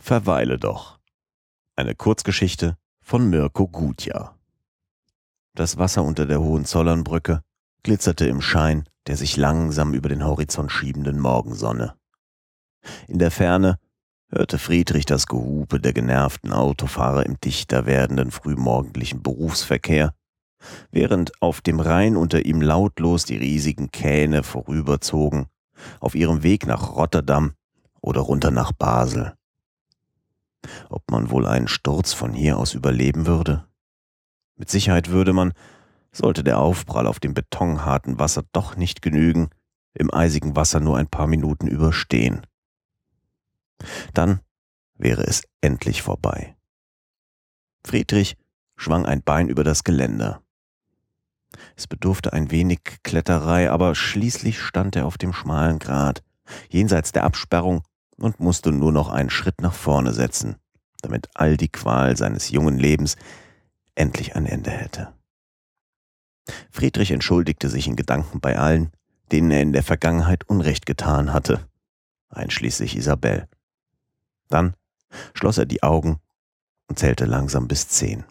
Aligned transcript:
Verweile 0.00 0.58
doch. 0.58 0.98
Eine 1.76 1.94
Kurzgeschichte 1.94 2.76
von 3.00 3.30
Mirko 3.30 3.68
Gutjahr. 3.68 4.38
Das 5.54 5.78
Wasser 5.78 6.02
unter 6.02 6.26
der 6.26 6.40
Hohenzollernbrücke 6.40 7.42
glitzerte 7.82 8.26
im 8.26 8.40
Schein 8.40 8.84
der 9.06 9.16
sich 9.16 9.36
langsam 9.36 9.94
über 9.94 10.08
den 10.08 10.24
Horizont 10.24 10.70
schiebenden 10.70 11.18
Morgensonne. 11.18 11.94
In 13.08 13.18
der 13.18 13.30
Ferne 13.30 13.78
hörte 14.28 14.58
Friedrich 14.58 15.04
das 15.04 15.26
Gehupe 15.26 15.80
der 15.80 15.92
genervten 15.92 16.52
Autofahrer 16.52 17.26
im 17.26 17.40
dichter 17.40 17.86
werdenden 17.86 18.30
frühmorgendlichen 18.30 19.22
Berufsverkehr, 19.22 20.14
während 20.90 21.32
auf 21.42 21.60
dem 21.60 21.80
Rhein 21.80 22.16
unter 22.16 22.44
ihm 22.44 22.60
lautlos 22.60 23.24
die 23.24 23.36
riesigen 23.36 23.90
Kähne 23.90 24.42
vorüberzogen, 24.42 25.46
auf 25.98 26.14
ihrem 26.14 26.42
Weg 26.42 26.66
nach 26.66 26.94
Rotterdam 26.94 27.54
oder 28.00 28.20
runter 28.20 28.50
nach 28.50 28.72
Basel. 28.72 29.34
Ob 30.88 31.10
man 31.10 31.30
wohl 31.30 31.46
einen 31.46 31.68
Sturz 31.68 32.12
von 32.12 32.32
hier 32.32 32.58
aus 32.58 32.74
überleben 32.74 33.26
würde? 33.26 33.66
Mit 34.56 34.70
Sicherheit 34.70 35.08
würde 35.10 35.32
man, 35.32 35.52
sollte 36.12 36.44
der 36.44 36.58
Aufprall 36.58 37.06
auf 37.06 37.20
dem 37.20 37.34
betonharten 37.34 38.18
Wasser 38.18 38.42
doch 38.52 38.76
nicht 38.76 39.02
genügen, 39.02 39.50
im 39.94 40.12
eisigen 40.12 40.56
Wasser 40.56 40.80
nur 40.80 40.96
ein 40.96 41.08
paar 41.08 41.26
Minuten 41.26 41.66
überstehen. 41.66 42.46
Dann 44.12 44.40
wäre 44.94 45.22
es 45.22 45.42
endlich 45.60 46.02
vorbei. 46.02 46.56
Friedrich 47.84 48.36
schwang 48.76 49.06
ein 49.06 49.22
Bein 49.22 49.48
über 49.48 49.64
das 49.64 49.84
Geländer. 49.84 50.42
Es 51.76 51.86
bedurfte 51.86 52.32
ein 52.32 52.50
wenig 52.50 52.80
Kletterei, 53.02 53.70
aber 53.70 53.94
schließlich 53.94 54.60
stand 54.60 54.96
er 54.96 55.06
auf 55.06 55.18
dem 55.18 55.32
schmalen 55.32 55.78
Grat, 55.78 56.22
jenseits 56.68 57.12
der 57.12 57.24
Absperrung 57.24 57.82
und 58.20 58.40
musste 58.40 58.72
nur 58.72 58.92
noch 58.92 59.08
einen 59.08 59.30
Schritt 59.30 59.60
nach 59.60 59.74
vorne 59.74 60.12
setzen, 60.12 60.56
damit 61.02 61.28
all 61.34 61.56
die 61.56 61.70
Qual 61.70 62.16
seines 62.16 62.50
jungen 62.50 62.78
Lebens 62.78 63.16
endlich 63.94 64.36
ein 64.36 64.46
Ende 64.46 64.70
hätte. 64.70 65.12
Friedrich 66.70 67.10
entschuldigte 67.10 67.68
sich 67.68 67.86
in 67.86 67.96
Gedanken 67.96 68.40
bei 68.40 68.58
allen, 68.58 68.90
denen 69.32 69.50
er 69.50 69.62
in 69.62 69.72
der 69.72 69.82
Vergangenheit 69.82 70.48
Unrecht 70.48 70.86
getan 70.86 71.32
hatte, 71.32 71.68
einschließlich 72.28 72.96
Isabel. 72.96 73.48
Dann 74.48 74.74
schloss 75.34 75.58
er 75.58 75.66
die 75.66 75.82
Augen 75.82 76.20
und 76.88 76.98
zählte 76.98 77.24
langsam 77.24 77.68
bis 77.68 77.88
zehn. 77.88 78.24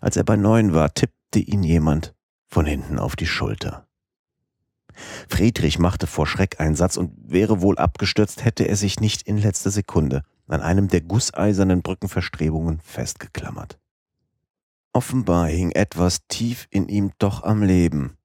Als 0.00 0.16
er 0.16 0.24
bei 0.24 0.36
neun 0.36 0.74
war, 0.74 0.92
tippte 0.92 1.38
ihn 1.38 1.62
jemand 1.62 2.14
von 2.48 2.66
hinten 2.66 2.98
auf 2.98 3.16
die 3.16 3.26
Schulter. 3.26 3.86
Friedrich 5.42 5.80
machte 5.80 6.06
vor 6.06 6.28
Schreck 6.28 6.60
einen 6.60 6.76
Satz 6.76 6.96
und 6.96 7.10
wäre 7.16 7.62
wohl 7.62 7.76
abgestürzt, 7.76 8.44
hätte 8.44 8.62
er 8.62 8.76
sich 8.76 9.00
nicht 9.00 9.22
in 9.22 9.38
letzter 9.38 9.72
Sekunde 9.72 10.22
an 10.46 10.60
einem 10.60 10.86
der 10.86 11.00
gusseisernen 11.00 11.82
Brückenverstrebungen 11.82 12.78
festgeklammert. 12.78 13.76
Offenbar 14.92 15.48
hing 15.48 15.72
etwas 15.72 16.28
tief 16.28 16.68
in 16.70 16.86
ihm 16.88 17.10
doch 17.18 17.42
am 17.42 17.64
Leben, 17.64 18.16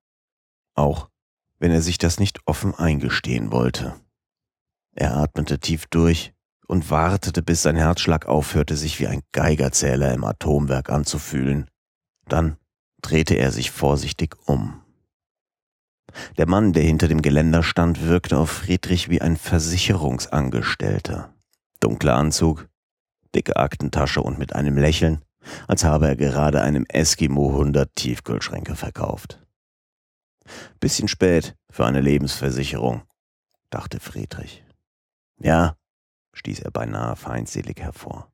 auch 0.76 1.10
wenn 1.58 1.72
er 1.72 1.82
sich 1.82 1.98
das 1.98 2.20
nicht 2.20 2.42
offen 2.46 2.76
eingestehen 2.76 3.52
wollte. 3.52 3.96
Er 4.94 5.18
atmete 5.18 5.58
tief 5.58 5.88
durch 5.88 6.36
und 6.68 6.92
wartete, 6.92 7.42
bis 7.42 7.64
sein 7.64 7.78
Herzschlag 7.78 8.28
aufhörte, 8.28 8.78
sich 8.78 9.00
wie 9.00 9.08
ein 9.08 9.24
Geigerzähler 9.32 10.14
im 10.14 10.24
Atomwerk 10.24 10.92
anzufühlen. 10.92 11.68
Dann 12.28 12.58
drehte 13.02 13.34
er 13.34 13.52
sich 13.52 13.72
vorsichtig 13.72 14.36
um. 14.46 14.84
Der 16.36 16.48
Mann, 16.48 16.74
der 16.74 16.84
hinter 16.84 17.08
dem 17.08 17.22
Geländer 17.22 17.64
stand, 17.64 18.06
wirkte 18.06 18.38
auf 18.38 18.50
Friedrich 18.50 19.10
wie 19.10 19.22
ein 19.22 19.38
Versicherungsangestellter. 19.38 21.34
Dunkler 21.80 22.16
Anzug, 22.16 22.68
dicke 23.34 23.56
Aktentasche 23.56 24.22
und 24.22 24.38
mit 24.38 24.54
einem 24.54 24.78
Lächeln 24.78 25.22
als 25.68 25.84
habe 25.84 26.08
er 26.08 26.16
gerade 26.16 26.62
einem 26.62 26.86
Eskimo 26.88 27.50
100 27.50 27.96
Tiefkühlschränke 27.96 28.76
verkauft. 28.76 29.46
Bisschen 30.80 31.08
spät 31.08 31.56
für 31.70 31.86
eine 31.86 32.02
Lebensversicherung, 32.02 33.04
dachte 33.70 34.00
Friedrich. 34.00 34.64
Ja, 35.40 35.76
stieß 36.34 36.60
er 36.62 36.72
beinahe 36.72 37.16
feindselig 37.16 37.80
hervor. 37.80 38.32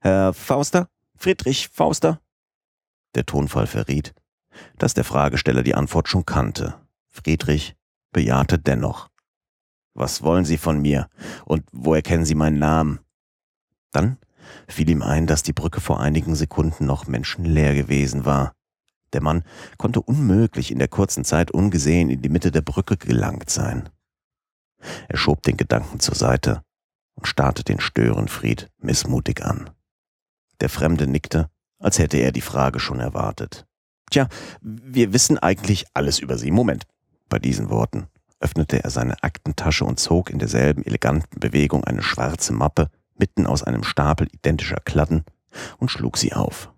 Herr 0.00 0.32
Fauster? 0.32 0.88
Friedrich 1.16 1.68
Fauster? 1.68 2.20
Der 3.14 3.26
Tonfall 3.26 3.66
verriet, 3.66 4.14
dass 4.78 4.94
der 4.94 5.04
Fragesteller 5.04 5.62
die 5.62 5.74
Antwort 5.74 6.08
schon 6.08 6.26
kannte. 6.26 6.74
Friedrich 7.08 7.76
bejahte 8.12 8.58
dennoch. 8.58 9.08
Was 9.94 10.22
wollen 10.22 10.44
Sie 10.44 10.58
von 10.58 10.80
mir? 10.80 11.08
Und 11.44 11.64
woher 11.72 12.02
kennen 12.02 12.24
Sie 12.24 12.34
meinen 12.34 12.58
Namen? 12.58 13.00
Dann 13.92 14.18
fiel 14.68 14.90
ihm 14.90 15.02
ein, 15.02 15.26
dass 15.26 15.42
die 15.42 15.52
Brücke 15.52 15.80
vor 15.80 16.00
einigen 16.00 16.34
Sekunden 16.34 16.86
noch 16.86 17.06
menschenleer 17.06 17.74
gewesen 17.74 18.24
war. 18.24 18.52
Der 19.12 19.22
Mann 19.22 19.44
konnte 19.78 20.02
unmöglich 20.02 20.70
in 20.70 20.78
der 20.78 20.88
kurzen 20.88 21.24
Zeit 21.24 21.50
ungesehen 21.50 22.10
in 22.10 22.20
die 22.20 22.28
Mitte 22.28 22.50
der 22.50 22.60
Brücke 22.60 22.96
gelangt 22.96 23.48
sein. 23.50 23.88
Er 25.08 25.16
schob 25.16 25.42
den 25.42 25.56
Gedanken 25.56 26.00
zur 26.00 26.14
Seite 26.14 26.62
und 27.14 27.26
starrte 27.26 27.64
den 27.64 27.80
Störenfried 27.80 28.70
missmutig 28.78 29.42
an. 29.42 29.70
Der 30.60 30.68
Fremde 30.68 31.06
nickte, 31.06 31.50
als 31.78 31.98
hätte 31.98 32.18
er 32.18 32.32
die 32.32 32.40
Frage 32.40 32.80
schon 32.80 33.00
erwartet. 33.00 33.66
Tja, 34.10 34.28
wir 34.60 35.12
wissen 35.12 35.38
eigentlich 35.38 35.84
alles 35.94 36.18
über 36.18 36.38
Sie. 36.38 36.50
Moment. 36.50 36.84
Bei 37.28 37.38
diesen 37.38 37.70
Worten 37.70 38.06
öffnete 38.38 38.82
er 38.84 38.90
seine 38.90 39.22
Aktentasche 39.22 39.84
und 39.84 39.98
zog 39.98 40.30
in 40.30 40.38
derselben 40.38 40.84
eleganten 40.84 41.40
Bewegung 41.40 41.84
eine 41.84 42.02
schwarze 42.02 42.52
Mappe 42.52 42.88
mitten 43.18 43.46
aus 43.46 43.62
einem 43.62 43.82
Stapel 43.82 44.28
identischer 44.32 44.80
Kladden 44.84 45.24
und 45.78 45.90
schlug 45.90 46.18
sie 46.18 46.34
auf. 46.34 46.72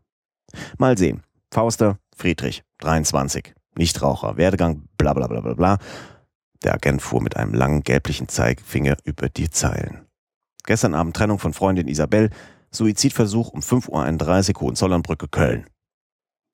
Mal 0.78 0.96
sehen. 0.96 1.22
Fauster, 1.52 1.98
Friedrich, 2.14 2.62
23, 2.78 3.54
Nichtraucher, 3.76 4.36
Werdegang, 4.36 4.84
bla 4.96 5.14
bla 5.14 5.26
bla 5.26 5.40
bla 5.40 5.54
bla. 5.54 5.78
Der 6.62 6.74
Agent 6.74 7.02
fuhr 7.02 7.22
mit 7.22 7.36
einem 7.36 7.54
langen 7.54 7.82
gelblichen 7.82 8.28
Zeigefinger 8.28 8.96
über 9.04 9.28
die 9.28 9.50
Zeilen. 9.50 10.06
Gestern 10.64 10.94
Abend 10.94 11.16
Trennung 11.16 11.38
von 11.38 11.54
Freundin 11.54 11.88
Isabel, 11.88 12.30
Suizidversuch 12.70 13.50
um 13.50 13.60
5.31 13.60 14.54
Uhr 14.54 14.60
Hohenzollernbrücke, 14.60 15.28
Köln. 15.28 15.66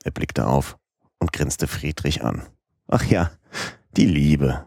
Er 0.05 0.11
blickte 0.11 0.47
auf 0.47 0.77
und 1.19 1.33
grinste 1.33 1.67
Friedrich 1.67 2.23
an. 2.23 2.43
Ach 2.87 3.05
ja, 3.05 3.31
die 3.97 4.07
Liebe. 4.07 4.67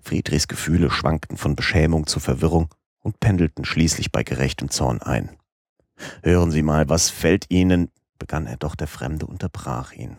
Friedrichs 0.00 0.48
Gefühle 0.48 0.90
schwankten 0.90 1.36
von 1.36 1.54
Beschämung 1.54 2.06
zu 2.06 2.18
Verwirrung 2.18 2.74
und 3.00 3.20
pendelten 3.20 3.66
schließlich 3.66 4.10
bei 4.10 4.24
gerechtem 4.24 4.70
Zorn 4.70 5.02
ein. 5.02 5.36
Hören 6.22 6.50
Sie 6.50 6.62
mal, 6.62 6.88
was 6.88 7.10
fällt 7.10 7.50
Ihnen, 7.50 7.90
begann 8.18 8.46
er 8.46 8.56
doch, 8.56 8.74
der 8.74 8.86
Fremde 8.86 9.26
unterbrach 9.26 9.92
ihn. 9.92 10.18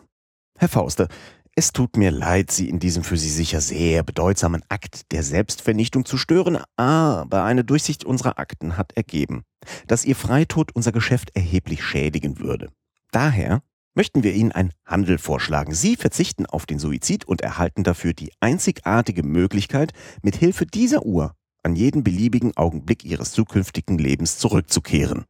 Herr 0.59 0.69
Fauster, 0.69 1.07
es 1.55 1.73
tut 1.73 1.97
mir 1.97 2.11
leid, 2.11 2.51
Sie 2.51 2.69
in 2.69 2.77
diesem 2.77 3.03
für 3.03 3.17
Sie 3.17 3.31
sicher 3.31 3.61
sehr 3.61 4.03
bedeutsamen 4.03 4.63
Akt 4.69 5.11
der 5.11 5.23
Selbstvernichtung 5.23 6.05
zu 6.05 6.17
stören, 6.17 6.59
aber 6.75 7.43
eine 7.43 7.63
Durchsicht 7.63 8.05
unserer 8.05 8.37
Akten 8.37 8.77
hat 8.77 8.93
ergeben, 8.93 9.43
dass 9.87 10.05
Ihr 10.05 10.15
Freitod 10.15 10.75
unser 10.75 10.91
Geschäft 10.91 11.35
erheblich 11.35 11.83
schädigen 11.83 12.37
würde. 12.37 12.69
Daher 13.11 13.61
möchten 13.93 14.23
wir 14.23 14.33
Ihnen 14.33 14.51
einen 14.51 14.73
Handel 14.85 15.17
vorschlagen. 15.17 15.73
Sie 15.73 15.95
verzichten 15.95 16.45
auf 16.45 16.65
den 16.65 16.79
Suizid 16.79 17.25
und 17.25 17.41
erhalten 17.41 17.83
dafür 17.83 18.13
die 18.13 18.31
einzigartige 18.39 19.23
Möglichkeit, 19.23 19.91
mit 20.21 20.35
Hilfe 20.35 20.65
dieser 20.65 21.03
Uhr 21.03 21.35
an 21.63 21.75
jeden 21.75 22.03
beliebigen 22.03 22.55
Augenblick 22.55 23.03
ihres 23.03 23.31
zukünftigen 23.31 23.97
Lebens 23.97 24.37
zurückzukehren, 24.37 25.25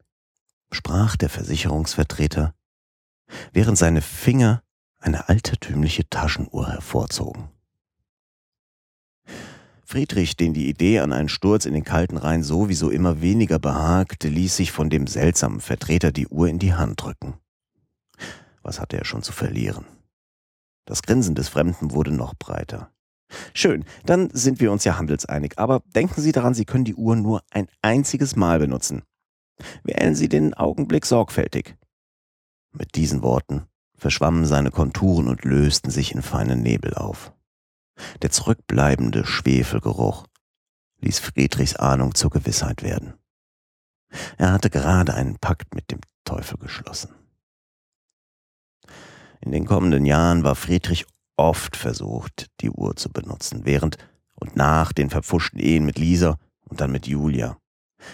sprach 0.71 1.15
der 1.15 1.29
Versicherungsvertreter, 1.29 2.53
während 3.53 3.77
seine 3.77 4.01
Finger 4.01 4.61
eine 4.99 5.29
altertümliche 5.29 6.09
Taschenuhr 6.09 6.69
hervorzogen. 6.69 7.49
Friedrich, 9.83 10.35
den 10.35 10.53
die 10.53 10.67
Idee 10.67 10.99
an 10.99 11.13
einen 11.13 11.29
Sturz 11.29 11.65
in 11.65 11.73
den 11.73 11.85
kalten 11.85 12.17
Rhein 12.17 12.43
sowieso 12.43 12.89
immer 12.89 13.21
weniger 13.21 13.57
behagte, 13.57 14.27
ließ 14.27 14.57
sich 14.57 14.73
von 14.73 14.89
dem 14.89 15.07
seltsamen 15.07 15.61
Vertreter 15.61 16.11
die 16.11 16.27
Uhr 16.27 16.49
in 16.49 16.59
die 16.59 16.73
Hand 16.73 17.01
drücken. 17.01 17.35
Was 18.67 18.81
hatte 18.81 18.97
er 18.97 19.05
schon 19.05 19.23
zu 19.23 19.31
verlieren? 19.31 19.85
Das 20.85 21.01
Grinsen 21.01 21.35
des 21.35 21.47
Fremden 21.47 21.91
wurde 21.91 22.11
noch 22.11 22.35
breiter. 22.35 22.91
Schön, 23.53 23.85
dann 24.05 24.29
sind 24.31 24.59
wir 24.59 24.73
uns 24.73 24.83
ja 24.83 24.97
handelseinig. 24.97 25.57
Aber 25.57 25.83
denken 25.95 26.19
Sie 26.19 26.33
daran, 26.33 26.53
Sie 26.53 26.65
können 26.65 26.83
die 26.83 26.95
Uhr 26.95 27.15
nur 27.15 27.43
ein 27.49 27.69
einziges 27.81 28.35
Mal 28.35 28.59
benutzen. 28.59 29.03
Wählen 29.83 30.15
Sie 30.15 30.27
den 30.27 30.53
Augenblick 30.53 31.05
sorgfältig. 31.05 31.77
Mit 32.73 32.95
diesen 32.95 33.21
Worten 33.21 33.67
verschwammen 33.95 34.45
seine 34.45 34.69
Konturen 34.71 35.29
und 35.29 35.45
lösten 35.45 35.89
sich 35.89 36.13
in 36.13 36.21
feinen 36.21 36.61
Nebel 36.61 36.93
auf. 36.93 37.31
Der 38.21 38.31
zurückbleibende 38.31 39.25
Schwefelgeruch 39.25 40.27
ließ 40.99 41.19
Friedrichs 41.19 41.77
Ahnung 41.77 42.15
zur 42.15 42.31
Gewissheit 42.31 42.83
werden. 42.83 43.13
Er 44.37 44.51
hatte 44.51 44.69
gerade 44.69 45.13
einen 45.13 45.37
Pakt 45.39 45.73
mit 45.73 45.89
dem 45.89 46.01
Teufel 46.25 46.57
geschlossen. 46.57 47.15
In 49.41 49.51
den 49.51 49.65
kommenden 49.65 50.05
Jahren 50.05 50.43
war 50.43 50.55
Friedrich 50.55 51.05
oft 51.35 51.75
versucht, 51.75 52.47
die 52.61 52.71
Uhr 52.71 52.95
zu 52.95 53.11
benutzen, 53.11 53.61
während 53.63 53.97
und 54.35 54.55
nach 54.55 54.93
den 54.93 55.09
verpfuschten 55.09 55.59
Ehen 55.59 55.85
mit 55.85 55.97
Lisa 55.97 56.37
und 56.65 56.81
dann 56.81 56.91
mit 56.91 57.07
Julia, 57.07 57.57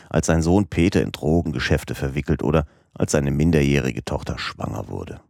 als 0.10 0.28
sein 0.28 0.42
Sohn 0.42 0.68
Peter 0.68 1.02
in 1.02 1.12
Drogengeschäfte 1.12 1.96
verwickelt 1.96 2.44
oder 2.44 2.66
als 2.94 3.14
seine 3.14 3.32
minderjährige 3.32 4.06
Tochter 4.06 4.38
schwanger 4.38 4.88
wurde. 4.88 5.22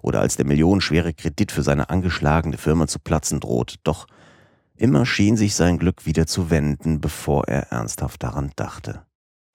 Oder 0.00 0.20
als 0.20 0.36
der 0.36 0.46
millionenschwere 0.46 1.12
Kredit 1.12 1.52
für 1.52 1.62
seine 1.62 1.90
angeschlagene 1.90 2.56
Firma 2.56 2.86
zu 2.86 2.98
platzen 2.98 3.40
droht, 3.40 3.76
doch 3.84 4.06
immer 4.74 5.04
schien 5.04 5.36
sich 5.36 5.54
sein 5.54 5.78
Glück 5.78 6.06
wieder 6.06 6.26
zu 6.26 6.50
wenden, 6.50 7.00
bevor 7.00 7.46
er 7.48 7.72
ernsthaft 7.72 8.22
daran 8.22 8.52
dachte. 8.56 9.04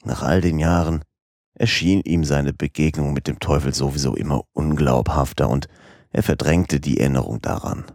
Nach 0.03 0.21
all 0.21 0.41
den 0.41 0.59
Jahren 0.59 1.03
erschien 1.53 2.01
ihm 2.01 2.23
seine 2.23 2.53
Begegnung 2.53 3.13
mit 3.13 3.27
dem 3.27 3.39
Teufel 3.39 3.73
sowieso 3.73 4.15
immer 4.15 4.43
unglaubhafter 4.53 5.49
und 5.49 5.67
er 6.11 6.23
verdrängte 6.23 6.79
die 6.79 6.99
Erinnerung 6.99 7.41
daran. 7.41 7.85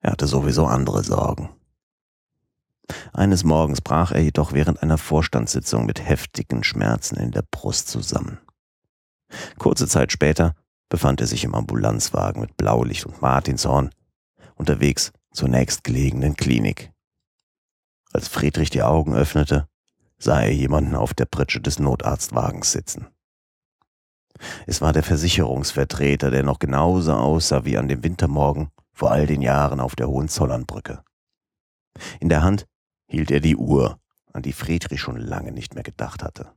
Er 0.00 0.12
hatte 0.12 0.26
sowieso 0.26 0.66
andere 0.66 1.02
Sorgen. 1.02 1.50
Eines 3.12 3.44
Morgens 3.44 3.80
brach 3.80 4.12
er 4.12 4.20
jedoch 4.20 4.52
während 4.52 4.82
einer 4.82 4.98
Vorstandssitzung 4.98 5.84
mit 5.84 6.06
heftigen 6.06 6.64
Schmerzen 6.64 7.16
in 7.16 7.32
der 7.32 7.42
Brust 7.42 7.88
zusammen. 7.88 8.38
Kurze 9.58 9.86
Zeit 9.86 10.12
später 10.12 10.54
befand 10.88 11.20
er 11.20 11.26
sich 11.26 11.44
im 11.44 11.54
Ambulanzwagen 11.54 12.40
mit 12.40 12.56
Blaulicht 12.56 13.04
und 13.04 13.20
Martinshorn, 13.20 13.90
unterwegs 14.54 15.12
zur 15.32 15.48
nächstgelegenen 15.48 16.34
Klinik. 16.34 16.92
Als 18.12 18.28
Friedrich 18.28 18.70
die 18.70 18.82
Augen 18.82 19.14
öffnete, 19.14 19.67
sah 20.18 20.42
er 20.42 20.52
jemanden 20.52 20.94
auf 20.94 21.14
der 21.14 21.26
Pritsche 21.26 21.60
des 21.60 21.78
Notarztwagens 21.78 22.72
sitzen. 22.72 23.08
Es 24.66 24.80
war 24.80 24.92
der 24.92 25.02
Versicherungsvertreter, 25.02 26.30
der 26.30 26.42
noch 26.42 26.58
genauso 26.58 27.12
aussah 27.12 27.64
wie 27.64 27.76
an 27.76 27.88
dem 27.88 28.04
Wintermorgen 28.04 28.70
vor 28.92 29.10
all 29.10 29.26
den 29.26 29.42
Jahren 29.42 29.80
auf 29.80 29.96
der 29.96 30.08
Hohenzollernbrücke. 30.08 31.02
In 32.20 32.28
der 32.28 32.42
Hand 32.42 32.66
hielt 33.06 33.30
er 33.30 33.40
die 33.40 33.56
Uhr, 33.56 33.98
an 34.32 34.42
die 34.42 34.52
Friedrich 34.52 35.00
schon 35.00 35.16
lange 35.16 35.52
nicht 35.52 35.74
mehr 35.74 35.82
gedacht 35.82 36.22
hatte. 36.22 36.52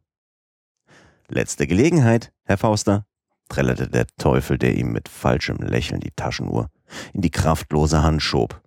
Letzte 1.28 1.66
Gelegenheit, 1.66 2.32
Herr 2.44 2.58
Fauster, 2.58 3.06
trällerte 3.48 3.88
der 3.88 4.08
Teufel, 4.18 4.58
der 4.58 4.76
ihm 4.76 4.92
mit 4.92 5.10
falschem 5.10 5.58
Lächeln 5.58 6.00
die 6.00 6.12
Taschenuhr 6.12 6.70
in 7.14 7.22
die 7.22 7.32
kraftlose 7.32 8.04
Hand 8.04 8.22
schob. 8.22 8.61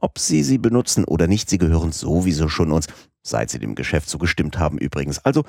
Ob 0.00 0.18
Sie 0.18 0.44
sie 0.44 0.58
benutzen 0.58 1.04
oder 1.04 1.26
nicht, 1.26 1.50
Sie 1.50 1.58
gehören 1.58 1.92
sowieso 1.92 2.48
schon 2.48 2.70
uns, 2.70 2.86
seit 3.22 3.50
Sie 3.50 3.58
dem 3.58 3.74
Geschäft 3.74 4.08
zugestimmt 4.08 4.58
haben 4.58 4.78
übrigens. 4.78 5.18
Also 5.24 5.44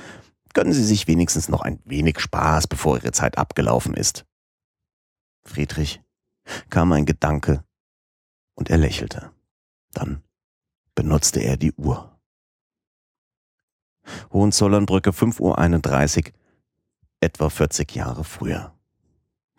gönnen 0.54 0.74
Sie 0.74 0.84
sich 0.84 1.07
wenigstens 1.07 1.50
noch 1.50 1.62
ein 1.62 1.80
wenig 1.86 2.19
Spaß, 2.19 2.68
bevor 2.68 2.98
Ihre 2.98 3.12
Zeit 3.12 3.38
abgelaufen 3.38 3.94
ist. 3.94 4.25
Friedrich 5.44 6.01
kam 6.69 6.92
ein 6.92 7.06
Gedanke 7.06 7.63
und 8.56 8.69
er 8.69 8.78
lächelte. 8.78 9.31
Dann 9.94 10.24
benutzte 10.96 11.42
er 11.42 11.56
die 11.56 11.74
Uhr. 11.74 12.19
Hohenzollernbrücke 14.34 15.12
5.31 15.12 16.25
Uhr, 16.25 16.34
etwa 17.19 17.50
40 17.50 17.94
Jahre 17.96 18.24
früher. 18.24 18.74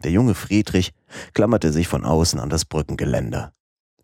Der 0.02 0.10
junge 0.10 0.34
Friedrich 0.34 0.92
klammerte 1.32 1.72
sich 1.72 1.86
von 1.86 2.04
außen 2.04 2.40
an 2.40 2.50
das 2.50 2.64
Brückengeländer. 2.64 3.54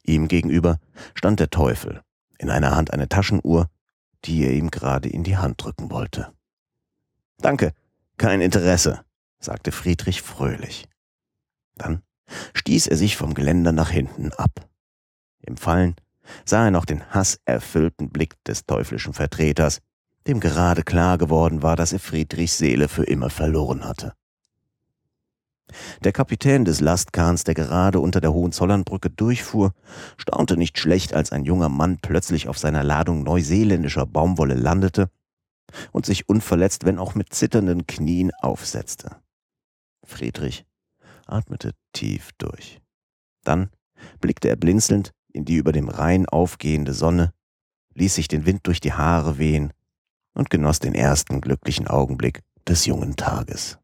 Ihm 0.06 0.28
gegenüber 0.28 0.78
stand 1.14 1.40
der 1.40 1.50
Teufel, 1.50 2.02
in 2.38 2.50
einer 2.50 2.74
Hand 2.74 2.92
eine 2.92 3.08
Taschenuhr, 3.08 3.68
die 4.24 4.44
er 4.44 4.52
ihm 4.52 4.70
gerade 4.70 5.08
in 5.08 5.24
die 5.24 5.36
Hand 5.36 5.62
drücken 5.62 5.90
wollte. 5.90 6.32
Danke, 7.38 7.72
kein 8.16 8.40
Interesse, 8.40 9.04
sagte 9.38 9.72
Friedrich 9.72 10.22
fröhlich. 10.22 10.88
Dann 11.76 12.02
stieß 12.54 12.86
er 12.86 12.96
sich 12.96 13.16
vom 13.16 13.34
Geländer 13.34 13.72
nach 13.72 13.90
hinten 13.90 14.32
ab. 14.32 14.68
Im 15.42 15.56
Fallen 15.56 15.96
sah 16.44 16.66
er 16.66 16.70
noch 16.70 16.84
den 16.84 17.04
hasserfüllten 17.10 18.10
Blick 18.10 18.42
des 18.44 18.64
teuflischen 18.66 19.12
Vertreters, 19.12 19.80
dem 20.26 20.40
gerade 20.40 20.82
klar 20.82 21.18
geworden 21.18 21.62
war, 21.62 21.76
dass 21.76 21.92
er 21.92 22.00
Friedrichs 22.00 22.58
Seele 22.58 22.88
für 22.88 23.04
immer 23.04 23.30
verloren 23.30 23.84
hatte. 23.84 24.14
Der 26.04 26.12
Kapitän 26.12 26.64
des 26.64 26.80
Lastkahns, 26.80 27.44
der 27.44 27.54
gerade 27.54 28.00
unter 28.00 28.20
der 28.20 28.32
Hohenzollernbrücke 28.32 29.10
durchfuhr, 29.10 29.72
staunte 30.16 30.56
nicht 30.56 30.78
schlecht, 30.78 31.12
als 31.12 31.32
ein 31.32 31.44
junger 31.44 31.68
Mann 31.68 31.98
plötzlich 32.00 32.48
auf 32.48 32.58
seiner 32.58 32.84
Ladung 32.84 33.22
neuseeländischer 33.22 34.06
Baumwolle 34.06 34.54
landete 34.54 35.10
und 35.92 36.06
sich 36.06 36.28
unverletzt, 36.28 36.84
wenn 36.84 36.98
auch 36.98 37.14
mit 37.14 37.32
zitternden 37.32 37.86
Knien, 37.86 38.30
aufsetzte. 38.40 39.16
Friedrich 40.04 40.64
atmete 41.26 41.72
tief 41.92 42.30
durch. 42.38 42.80
Dann 43.42 43.70
blickte 44.20 44.48
er 44.48 44.56
blinzelnd 44.56 45.12
in 45.32 45.44
die 45.44 45.56
über 45.56 45.72
dem 45.72 45.88
Rhein 45.88 46.26
aufgehende 46.26 46.94
Sonne, 46.94 47.32
ließ 47.94 48.14
sich 48.14 48.28
den 48.28 48.46
Wind 48.46 48.66
durch 48.66 48.80
die 48.80 48.92
Haare 48.92 49.38
wehen 49.38 49.72
und 50.34 50.50
genoss 50.50 50.78
den 50.78 50.94
ersten 50.94 51.40
glücklichen 51.40 51.88
Augenblick 51.88 52.42
des 52.66 52.86
jungen 52.86 53.16
Tages. 53.16 53.78